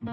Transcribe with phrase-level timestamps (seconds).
[0.00, 0.10] 欢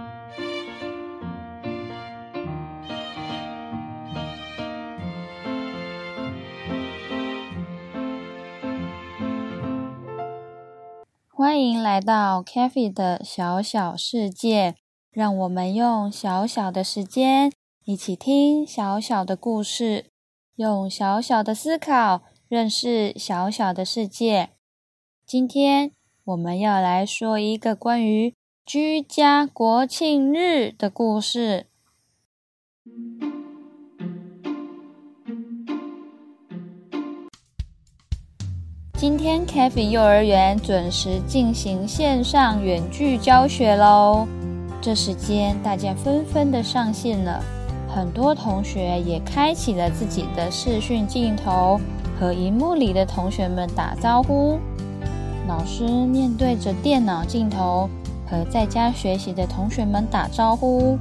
[11.61, 14.75] 迎来到 k a f e 的小小世界，
[15.09, 17.53] 让我们用小小的时间
[17.85, 20.11] 一起听小小的故事，
[20.55, 24.49] 用小小的思考认识小小的世界。
[25.25, 25.93] 今天
[26.25, 28.35] 我们要来说一个关于
[28.67, 31.67] 居家国庆日的故事。
[38.97, 44.27] 今天 k a f e 幼儿园准时进行线上远距教学喽。
[44.81, 47.41] 这时间大家纷纷的上线了，
[47.87, 51.79] 很多同学也开启了自己的视讯镜头，
[52.19, 54.59] 和荧幕里的同学们打招呼。
[55.47, 57.89] 老师面对着电脑镜头，
[58.29, 60.97] 和在家学习的同学们打招呼：“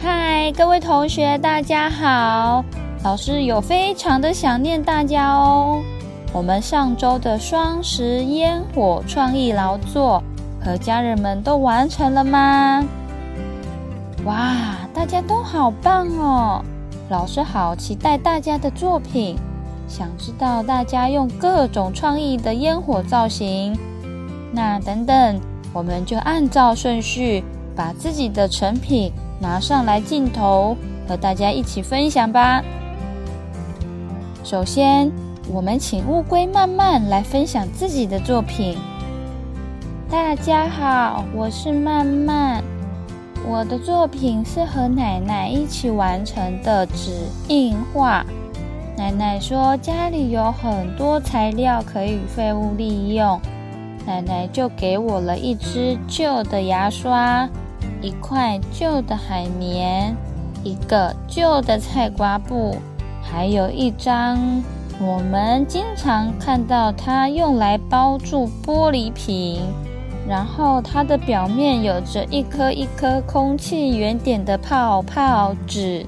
[0.00, 2.64] 嗨，各位同学，大家好！
[3.04, 5.82] 老师有非常的想念大家哦。”
[6.32, 10.22] 我们上周的双十烟火创意劳作
[10.64, 12.84] 和家人们都完成了吗？
[14.24, 16.64] 哇，大家都好棒哦！
[17.08, 19.36] 老师好期待大家的作品，
[19.88, 23.76] 想知道大家用各种创意的烟火造型。
[24.52, 25.40] 那等等，
[25.72, 27.42] 我们就按照顺序
[27.74, 30.76] 把自己的成品拿上来镜头，
[31.08, 32.62] 和大家一起分享吧。
[34.44, 35.10] 首先。
[35.52, 38.78] 我们请乌龟慢慢来分享自己的作品。
[40.08, 42.62] 大家好，我是慢慢。
[43.44, 48.24] 我的作品是和奶奶一起完成的纸印画。
[48.96, 53.40] 奶奶说家里有很多材料可以废物利用，
[54.06, 57.48] 奶奶就给我了一支旧的牙刷，
[58.00, 60.16] 一块旧的海绵，
[60.64, 62.76] 一个旧的菜瓜布，
[63.22, 64.38] 还有一张。
[65.02, 69.62] 我们经常看到它用来包住玻璃瓶，
[70.28, 76.04] 然后它的表面有着一颗一颗空气圆点的泡泡纸。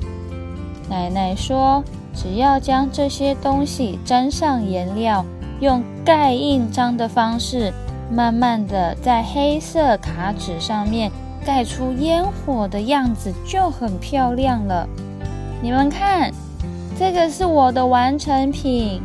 [0.91, 1.83] 奶奶说，
[2.15, 5.25] 只要将这些东西沾上颜料，
[5.63, 7.73] 用盖印章的方式，
[8.11, 11.09] 慢慢的在黑色卡纸上面
[11.47, 14.89] 盖出烟火的样子，就很漂亮了。
[15.63, 16.33] 你们看。
[16.99, 19.01] 这个是我的完成品，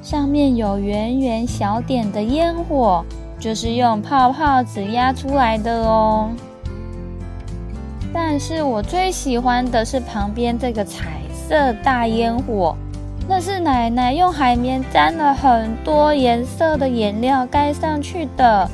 [0.00, 3.04] 上面有圆圆小点的烟火，
[3.38, 6.30] 就是用泡泡纸压出来的哦。
[8.12, 12.76] 但是我最喜欢的是旁边这个彩色大烟火，
[13.28, 18.68] 那是奶奶用海绵沾了很多颜色的颜料盖上去的。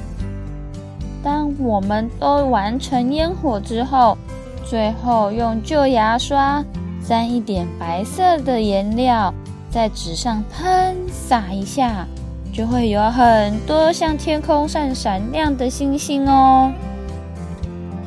[1.23, 4.17] 当我们都完成烟火之后，
[4.65, 6.65] 最后用旧牙刷。
[7.07, 9.33] 沾一点白色的颜料，
[9.71, 12.07] 在纸上喷洒一下，
[12.53, 16.71] 就会有很多像天空上闪亮的星星哦！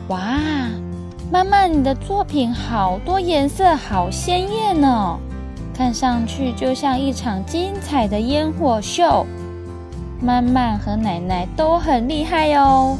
[0.09, 0.37] 哇，
[1.31, 5.17] 妈妈，你的作品好多颜色，好鲜艳哦，
[5.81, 9.25] 看上去就像一场精彩的烟火秀。
[10.21, 12.95] 妈妈和奶奶都很厉害哦。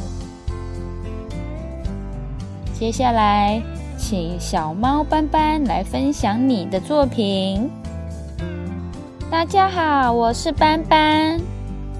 [2.74, 3.62] 接下来。
[3.96, 7.70] 请小猫斑斑来分享你的作品。
[9.30, 11.40] 大家好，我是斑斑。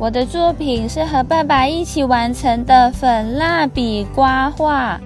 [0.00, 5.00] 我的作品是和爸爸一起完成的粉蜡笔刮画。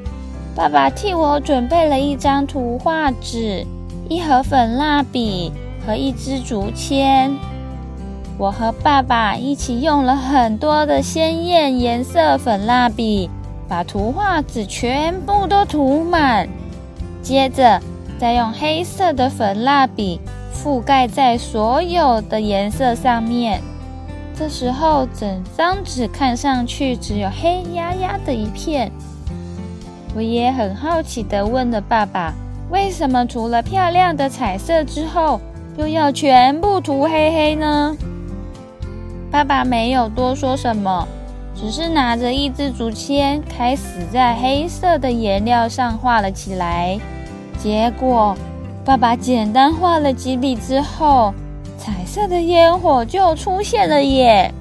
[0.55, 3.63] 爸爸替我准备了一张图画纸、
[4.09, 5.53] 一盒粉蜡笔
[5.87, 7.33] 和一支竹签。
[8.37, 13.31] 我和爸爸一起用了很多的鲜艳颜色粉蜡笔，
[13.69, 16.49] 把图画纸全部都涂满。
[17.23, 17.81] 接着，
[18.19, 20.21] 再用黑色的粉蜡笔
[20.53, 23.63] 覆盖在所有的颜色上面。
[24.39, 28.93] 这时候，整张纸看上去只有黑压压的一片。
[30.15, 32.35] 我也很好奇地问了爸爸
[32.71, 35.41] ：“为什么涂了漂亮的彩色之后，
[35.77, 37.97] 又要全部涂黑黑呢？”
[39.31, 41.07] 爸爸没有多说什么，
[41.55, 43.83] 只是拿着一支竹签，开始
[44.13, 46.99] 在黑色的颜料上画了起来。
[47.59, 48.37] 结果，
[48.85, 51.35] 爸爸简单画了几笔之后，
[51.77, 54.53] 彩色的烟火就出现了耶！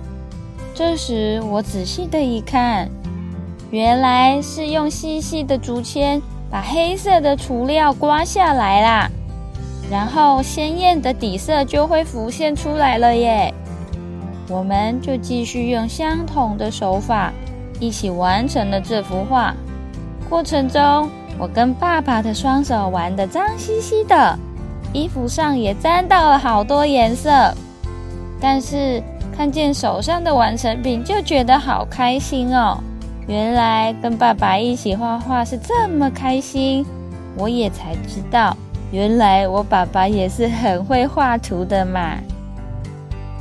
[0.74, 2.90] 这时我仔细的一看，
[3.72, 9.10] 原来是用细细的竹签把黑色的涂料刮下来啦，
[9.90, 13.54] 然后鲜艳的底色就会浮现出来了耶！
[14.50, 17.32] 我们就继续用相同的手法，
[17.80, 19.54] 一起完成了这幅画。
[20.30, 24.38] 过程中，我跟爸爸的双手玩得脏兮兮的，
[24.92, 27.54] 衣服上也沾到了好多颜色。
[28.40, 29.02] 但是
[29.36, 32.78] 看见手上的完成品，就觉得好开心哦！
[33.28, 36.86] 原来跟爸爸一起画画是这么开心，
[37.38, 38.56] 我也才知道，
[38.96, 42.18] 原来我爸爸也是很会画图的嘛！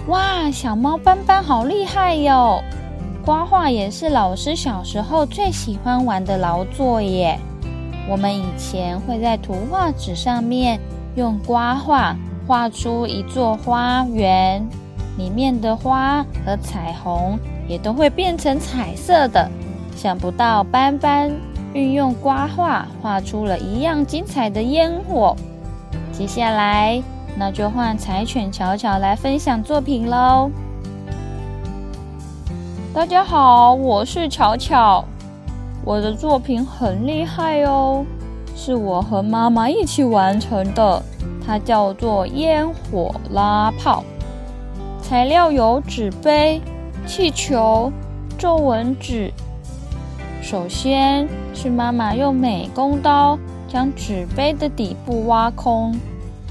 [0.09, 2.61] 哇，小猫斑斑好厉害哟！
[3.25, 7.39] 刮画也是老师小时候最喜欢玩的劳作耶。
[8.09, 10.81] 我们以前会在图画纸上面
[11.15, 12.17] 用刮画
[12.49, 14.61] 画出一座花园，
[15.17, 19.49] 里面的花和彩虹也都会变成彩色的。
[19.95, 21.31] 想不到斑斑
[21.75, 25.37] 运用刮画画出了一样精彩的烟火。
[26.13, 27.03] 接下来，
[27.37, 30.49] 那就换柴犬巧巧来分享作品喽。
[32.95, 35.05] 大家好，我是巧巧。
[35.85, 38.07] 我的作品很厉害哦，
[38.55, 41.03] 是我和妈妈一起完成的。
[41.45, 44.05] 它叫做烟火拉炮，
[45.03, 46.63] 材料有纸杯、
[47.05, 47.93] 气球、
[48.39, 49.33] 皱纹纸。
[50.45, 55.99] 首先是妈妈用美工刀将纸杯的底部挖空，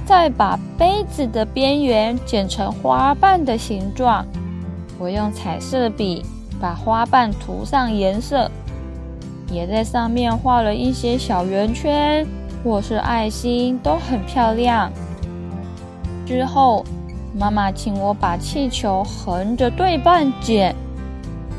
[0.04, 4.26] 再把杯子的边缘剪成花瓣的形状。
[4.98, 6.26] 我用彩色笔。
[6.60, 8.50] 把花瓣涂上颜色，
[9.52, 12.26] 也在上面画了一些小圆圈
[12.64, 14.90] 或是爱心，都很漂亮。
[16.26, 16.86] 之后，
[17.38, 20.74] 妈妈请我把气球横着对半剪，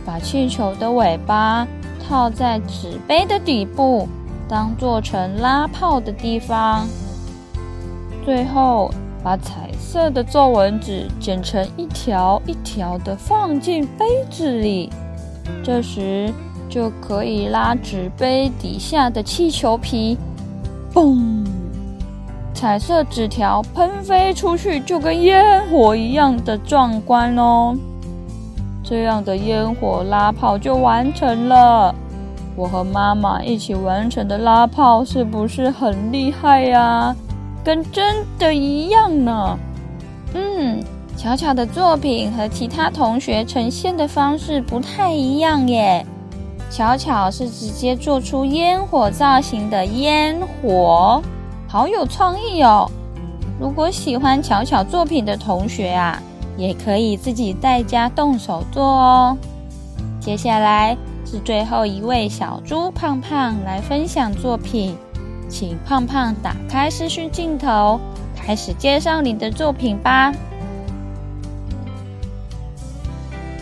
[0.06, 1.68] 把气球的尾巴
[2.08, 4.08] 套在纸杯的底部，
[4.48, 6.86] 当做成拉炮的地方。
[8.24, 8.90] 最后，
[9.22, 14.90] 把彩色的皱纹纸剪成一条一条的，放进杯子里。
[15.62, 16.32] 这时
[16.68, 20.16] 就可以拉纸杯底下的气球皮，
[20.92, 21.44] 嘣！
[22.54, 27.76] 彩色纸条喷飞出去，就跟烟火一样的壮观哦。
[28.94, 31.92] 这样的烟火拉炮就完成了。
[32.54, 37.12] 我和妈妈一起完成的拉炮，是不是很厉害呀？
[37.64, 39.58] 跟真的一样呢。
[40.34, 40.80] 嗯，
[41.16, 46.06] 巧巧的作品和其他同学呈现的方式不太一样耶。
[46.70, 51.20] 巧巧是直接做出烟火造型的烟火，
[51.66, 52.88] 好有创意哦。
[53.58, 56.22] 如果喜欢巧巧作品的同学啊，
[56.56, 59.36] 也可以自己在家动手做哦。
[60.20, 64.96] 接下来是最后一位小猪胖胖来分享作品。
[65.46, 68.00] 请胖胖打开视讯镜头，
[68.34, 70.32] 开始介绍你的作品吧。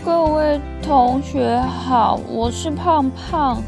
[0.03, 3.61] 各位同学好，我是胖胖。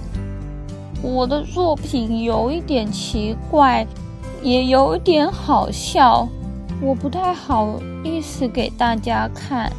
[1.02, 3.86] 我的作品有一点奇怪，
[4.42, 6.28] 也有一点好笑，
[6.82, 9.72] 我不太好意思给大家看。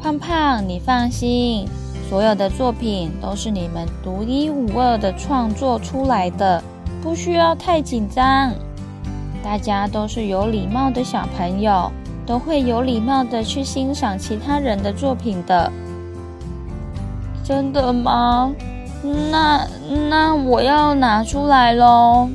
[0.00, 1.68] 胖胖，你放心。
[2.08, 6.62] 所有的作品都是你们独一无二的创作出来的，
[7.02, 8.52] 不需要太紧张。
[9.42, 11.90] 大家都是有礼貌的小朋友，
[12.26, 15.72] 都会有礼貌的去欣赏其他人的作品的。
[17.42, 18.52] 真的吗？
[19.30, 19.66] 那
[20.10, 22.28] 那我要拿出来喽。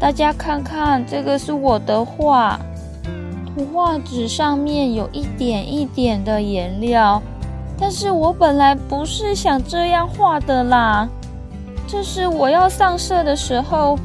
[0.00, 2.58] 大家看看，这个是我的画。
[3.54, 7.20] 图画纸上面有一点一点的颜料，
[7.78, 11.06] 但是我本来不是想这样画的啦。
[11.86, 13.98] 这是我要上色的时候，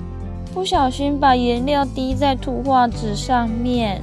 [0.54, 4.02] 不小心把颜料滴在图画纸上面，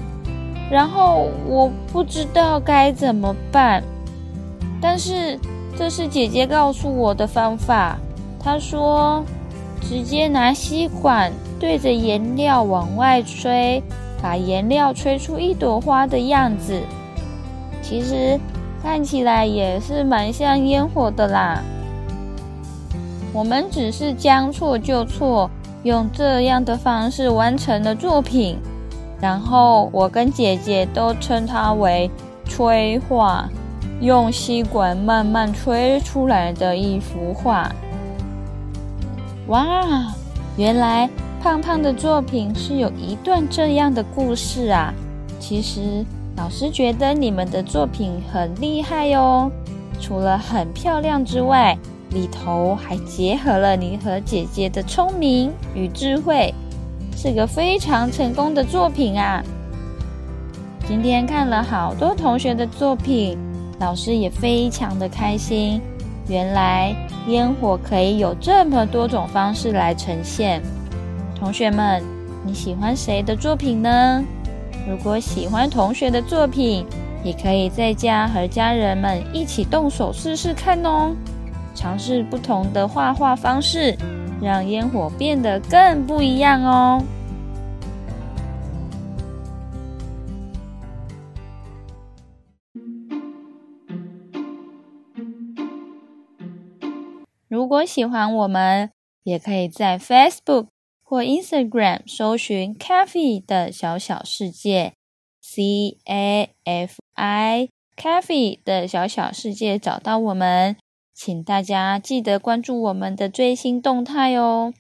[0.70, 3.82] 然后我不知道该怎么办。
[4.80, 5.38] 但是
[5.76, 7.99] 这是姐姐告诉我的方法，
[8.42, 9.22] 她说
[9.82, 11.30] 直接拿吸管
[11.62, 13.81] 对着颜料往外吹。
[14.21, 16.81] 把颜料吹出一朵花的样子，
[17.83, 18.38] 其实
[18.81, 21.61] 看起来也是蛮像烟火的啦。
[23.33, 25.50] 我们只是将错就错，
[25.83, 28.57] 用这样的方式完成了作品，
[29.21, 32.09] 然后我跟姐姐都称它为
[32.47, 33.49] “吹画”，
[34.00, 37.69] 用吸管慢慢吹出来的一幅画。
[39.49, 40.14] 哇，
[40.57, 41.11] 原来。
[41.42, 44.94] 胖胖的作品是有一段这样的故事啊！
[45.40, 46.06] 其实
[46.37, 49.50] 老师觉得你们的作品很厉害哟，
[50.00, 51.76] 除了很漂亮之外，
[52.11, 56.54] 里头还结合了你和姐姐的聪明与智慧，
[57.16, 59.42] 是个非常成功的作品啊！
[60.87, 63.37] 今天看了好多同学的作品，
[63.80, 65.80] 老师也非常的开心，
[66.28, 66.94] 原来
[67.26, 70.62] 烟火可以有这么多种方式来呈现。
[71.42, 72.00] 同学们，
[72.46, 74.25] 你喜欢谁的作品呢？
[74.88, 76.87] 如果喜欢同学的作品，
[77.25, 81.16] 也可以在家和家人们一起动手试试看哦，
[81.75, 83.99] 尝试不同的画画方式，
[84.40, 87.02] 让烟火变得更不一样哦。
[97.49, 98.90] 如果喜欢我们，
[99.25, 100.68] 也可以在 Facebook
[101.12, 104.95] 或 Instagram 搜寻 “Cafe 的小小世界
[105.42, 110.75] ”，C A F I Cafe 的小小世界找到我们，
[111.12, 114.73] 请大家记得关注我们的最新动态哦。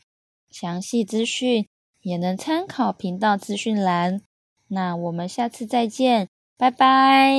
[0.48, 1.66] 详细资讯
[2.00, 4.22] 也能参考频道资讯栏。
[4.68, 7.36] 那我们下次再见，拜拜。